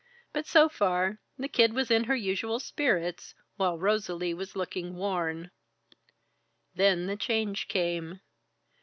[0.33, 5.51] But so far, the Kid was in her usual spirits, while Rosalie was looking worn.
[6.73, 8.19] Then the change came.